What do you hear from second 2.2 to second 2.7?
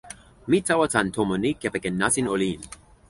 olin.